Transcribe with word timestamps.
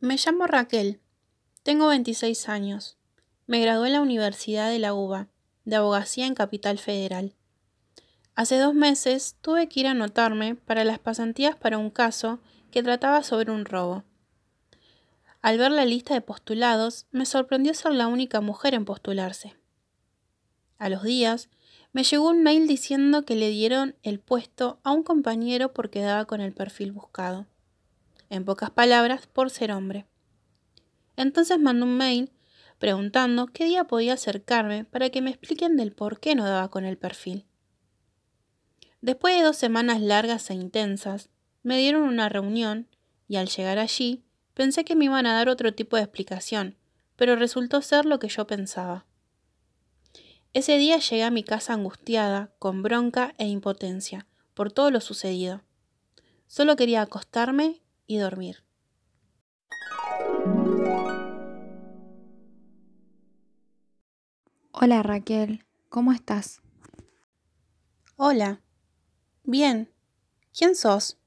Me 0.00 0.16
llamo 0.16 0.46
Raquel. 0.46 1.00
Tengo 1.64 1.88
26 1.88 2.48
años. 2.48 2.96
Me 3.48 3.60
gradué 3.60 3.88
en 3.88 3.94
la 3.94 4.00
Universidad 4.00 4.70
de 4.70 4.78
la 4.78 4.94
UBA, 4.94 5.26
de 5.64 5.74
abogacía 5.74 6.26
en 6.26 6.36
Capital 6.36 6.78
Federal. 6.78 7.34
Hace 8.36 8.58
dos 8.58 8.74
meses 8.74 9.34
tuve 9.40 9.68
que 9.68 9.80
ir 9.80 9.88
a 9.88 9.90
anotarme 9.90 10.54
para 10.54 10.84
las 10.84 11.00
pasantías 11.00 11.56
para 11.56 11.78
un 11.78 11.90
caso 11.90 12.38
que 12.70 12.84
trataba 12.84 13.24
sobre 13.24 13.50
un 13.50 13.64
robo. 13.64 14.04
Al 15.42 15.58
ver 15.58 15.72
la 15.72 15.84
lista 15.84 16.14
de 16.14 16.20
postulados, 16.20 17.08
me 17.10 17.26
sorprendió 17.26 17.74
ser 17.74 17.92
la 17.92 18.06
única 18.06 18.40
mujer 18.40 18.74
en 18.74 18.84
postularse. 18.84 19.56
A 20.78 20.88
los 20.90 21.02
días, 21.02 21.48
me 21.92 22.04
llegó 22.04 22.28
un 22.28 22.44
mail 22.44 22.68
diciendo 22.68 23.24
que 23.24 23.34
le 23.34 23.50
dieron 23.50 23.96
el 24.04 24.20
puesto 24.20 24.78
a 24.84 24.92
un 24.92 25.02
compañero 25.02 25.74
porque 25.74 26.02
daba 26.02 26.26
con 26.26 26.40
el 26.40 26.52
perfil 26.52 26.92
buscado. 26.92 27.48
En 28.30 28.44
pocas 28.44 28.70
palabras, 28.70 29.26
por 29.26 29.50
ser 29.50 29.72
hombre. 29.72 30.06
Entonces 31.16 31.58
mandó 31.58 31.86
un 31.86 31.96
mail 31.96 32.30
preguntando 32.78 33.46
qué 33.46 33.64
día 33.64 33.84
podía 33.84 34.14
acercarme 34.14 34.84
para 34.84 35.10
que 35.10 35.20
me 35.20 35.30
expliquen 35.30 35.76
del 35.76 35.92
por 35.92 36.20
qué 36.20 36.34
no 36.34 36.44
daba 36.44 36.68
con 36.68 36.84
el 36.84 36.96
perfil. 36.96 37.44
Después 39.00 39.36
de 39.36 39.42
dos 39.42 39.56
semanas 39.56 40.00
largas 40.00 40.50
e 40.50 40.54
intensas, 40.54 41.28
me 41.62 41.78
dieron 41.78 42.02
una 42.02 42.28
reunión 42.28 42.88
y 43.26 43.36
al 43.36 43.48
llegar 43.48 43.78
allí 43.78 44.24
pensé 44.54 44.84
que 44.84 44.96
me 44.96 45.06
iban 45.06 45.26
a 45.26 45.34
dar 45.34 45.48
otro 45.48 45.74
tipo 45.74 45.96
de 45.96 46.02
explicación, 46.02 46.76
pero 47.16 47.36
resultó 47.36 47.82
ser 47.82 48.06
lo 48.06 48.18
que 48.18 48.28
yo 48.28 48.46
pensaba. 48.46 49.06
Ese 50.52 50.78
día 50.78 50.98
llegué 50.98 51.24
a 51.24 51.30
mi 51.30 51.44
casa 51.44 51.74
angustiada, 51.74 52.52
con 52.58 52.82
bronca 52.82 53.34
e 53.38 53.46
impotencia 53.46 54.26
por 54.54 54.72
todo 54.72 54.90
lo 54.90 55.00
sucedido. 55.00 55.62
Solo 56.48 56.74
quería 56.74 57.02
acostarme 57.02 57.80
y 58.08 58.16
dormir. 58.16 58.64
Hola 64.72 65.02
Raquel, 65.04 65.64
¿cómo 65.88 66.12
estás? 66.12 66.60
Hola. 68.16 68.60
Bien. 69.44 69.88
¿Quién 70.56 70.74
sos? 70.74 71.18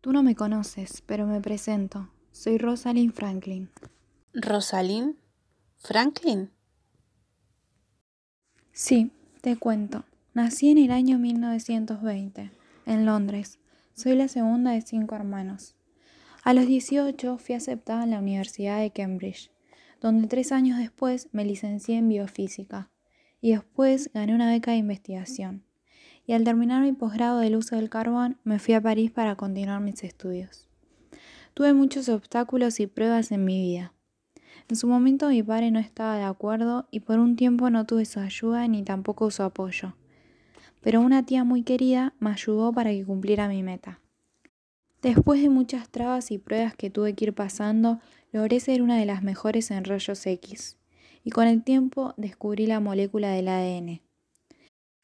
Tú 0.00 0.12
no 0.12 0.22
me 0.22 0.34
conoces, 0.34 1.02
pero 1.04 1.26
me 1.26 1.40
presento. 1.40 2.08
Soy 2.32 2.56
Rosalind 2.56 3.12
Franklin. 3.12 3.70
¿Rosalind? 4.32 5.16
¿Franklin? 5.76 6.50
Sí, 8.72 9.10
te 9.40 9.56
cuento. 9.56 10.04
Nací 10.34 10.70
en 10.70 10.78
el 10.78 10.92
año 10.92 11.18
1920, 11.18 12.52
en 12.86 13.06
Londres. 13.06 13.58
Soy 13.98 14.14
la 14.14 14.28
segunda 14.28 14.70
de 14.70 14.80
cinco 14.80 15.16
hermanos. 15.16 15.74
A 16.44 16.54
los 16.54 16.68
18 16.68 17.36
fui 17.36 17.56
aceptada 17.56 18.04
en 18.04 18.10
la 18.12 18.20
Universidad 18.20 18.78
de 18.78 18.92
Cambridge, 18.92 19.50
donde 20.00 20.28
tres 20.28 20.52
años 20.52 20.78
después 20.78 21.28
me 21.32 21.44
licencié 21.44 21.96
en 21.96 22.08
biofísica 22.08 22.92
y 23.40 23.50
después 23.50 24.08
gané 24.14 24.36
una 24.36 24.48
beca 24.48 24.70
de 24.70 24.76
investigación. 24.76 25.64
Y 26.28 26.34
al 26.34 26.44
terminar 26.44 26.80
mi 26.80 26.92
posgrado 26.92 27.40
del 27.40 27.56
uso 27.56 27.74
del 27.74 27.90
carbón, 27.90 28.36
me 28.44 28.60
fui 28.60 28.74
a 28.74 28.80
París 28.80 29.10
para 29.10 29.34
continuar 29.34 29.80
mis 29.80 30.04
estudios. 30.04 30.68
Tuve 31.54 31.72
muchos 31.72 32.08
obstáculos 32.08 32.78
y 32.78 32.86
pruebas 32.86 33.32
en 33.32 33.44
mi 33.44 33.60
vida, 33.60 33.94
en 34.68 34.76
su 34.76 34.86
momento 34.86 35.28
mi 35.28 35.42
padre 35.42 35.72
no 35.72 35.80
estaba 35.80 36.16
de 36.18 36.22
acuerdo 36.22 36.86
y 36.92 37.00
por 37.00 37.18
un 37.18 37.34
tiempo 37.34 37.68
no 37.68 37.84
tuve 37.84 38.04
su 38.04 38.20
ayuda 38.20 38.68
ni 38.68 38.84
tampoco 38.84 39.32
su 39.32 39.42
apoyo. 39.42 39.94
Pero 40.80 41.00
una 41.00 41.24
tía 41.24 41.44
muy 41.44 41.62
querida 41.62 42.14
me 42.20 42.30
ayudó 42.30 42.72
para 42.72 42.90
que 42.90 43.04
cumpliera 43.04 43.48
mi 43.48 43.62
meta. 43.62 44.00
Después 45.02 45.40
de 45.40 45.48
muchas 45.48 45.88
trabas 45.88 46.30
y 46.30 46.38
pruebas 46.38 46.74
que 46.74 46.90
tuve 46.90 47.14
que 47.14 47.26
ir 47.26 47.34
pasando, 47.34 48.00
logré 48.32 48.58
ser 48.58 48.82
una 48.82 48.98
de 48.98 49.06
las 49.06 49.22
mejores 49.22 49.70
en 49.70 49.84
rayos 49.84 50.26
X. 50.26 50.76
Y 51.22 51.30
con 51.30 51.46
el 51.46 51.62
tiempo 51.62 52.14
descubrí 52.16 52.66
la 52.66 52.80
molécula 52.80 53.30
del 53.30 53.48
ADN. 53.48 54.00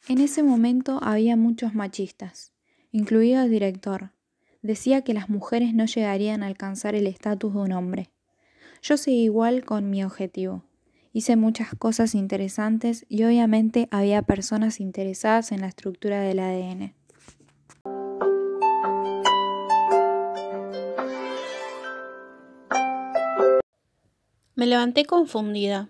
En 0.09 0.19
ese 0.19 0.43
momento 0.43 0.99
había 1.03 1.37
muchos 1.37 1.75
machistas, 1.75 2.53
incluido 2.93 3.43
el 3.43 3.51
director. 3.51 4.11
Decía 4.63 5.03
que 5.03 5.15
las 5.15 5.29
mujeres 5.29 5.75
no 5.75 5.87
llegarían 5.87 6.43
a 6.43 6.47
alcanzar 6.47 6.95
el 6.95 7.07
estatus 7.07 7.55
de 7.55 7.61
un 7.61 7.73
hombre. 7.73 8.11
Yo 8.83 8.97
seguí 8.97 9.25
igual 9.25 9.65
con 9.65 9.91
mi 9.91 10.05
objetivo. 10.05 10.65
Hice 11.17 11.37
muchas 11.37 11.77
cosas 11.77 12.17
interesantes 12.17 13.07
y 13.09 13.23
obviamente 13.23 13.87
había 13.93 14.23
personas 14.23 14.81
interesadas 14.81 15.53
en 15.53 15.61
la 15.61 15.69
estructura 15.69 16.21
del 16.21 16.41
ADN. 16.41 16.93
Me 24.57 24.67
levanté 24.67 25.05
confundida, 25.05 25.89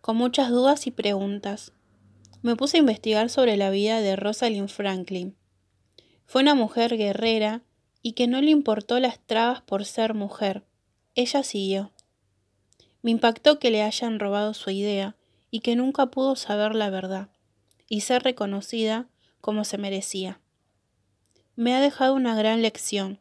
con 0.00 0.16
muchas 0.16 0.50
dudas 0.50 0.86
y 0.86 0.92
preguntas. 0.92 1.72
Me 2.40 2.54
puse 2.54 2.76
a 2.76 2.80
investigar 2.80 3.30
sobre 3.30 3.56
la 3.56 3.70
vida 3.70 4.00
de 4.00 4.14
Rosalind 4.14 4.68
Franklin. 4.68 5.34
Fue 6.26 6.42
una 6.42 6.54
mujer 6.54 6.96
guerrera 6.96 7.64
y 8.02 8.12
que 8.12 8.28
no 8.28 8.40
le 8.40 8.52
importó 8.52 9.00
las 9.00 9.18
trabas 9.18 9.62
por 9.62 9.84
ser 9.84 10.14
mujer. 10.14 10.62
Ella 11.16 11.42
siguió. 11.42 11.90
Me 13.08 13.12
impactó 13.12 13.58
que 13.58 13.70
le 13.70 13.80
hayan 13.80 14.20
robado 14.20 14.52
su 14.52 14.68
idea 14.68 15.16
y 15.50 15.60
que 15.60 15.76
nunca 15.76 16.10
pudo 16.10 16.36
saber 16.36 16.74
la 16.74 16.90
verdad 16.90 17.30
y 17.88 18.02
ser 18.02 18.22
reconocida 18.22 19.08
como 19.40 19.64
se 19.64 19.78
merecía. 19.78 20.42
Me 21.56 21.74
ha 21.74 21.80
dejado 21.80 22.12
una 22.12 22.36
gran 22.36 22.60
lección, 22.60 23.18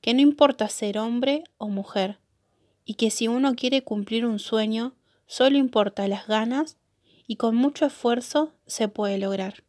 que 0.00 0.14
no 0.14 0.20
importa 0.20 0.68
ser 0.68 0.98
hombre 0.98 1.42
o 1.56 1.66
mujer, 1.66 2.20
y 2.84 2.94
que 2.94 3.10
si 3.10 3.26
uno 3.26 3.56
quiere 3.56 3.82
cumplir 3.82 4.24
un 4.24 4.38
sueño, 4.38 4.94
solo 5.26 5.58
importa 5.58 6.06
las 6.06 6.28
ganas 6.28 6.76
y 7.26 7.34
con 7.34 7.56
mucho 7.56 7.86
esfuerzo 7.86 8.52
se 8.68 8.86
puede 8.86 9.18
lograr. 9.18 9.64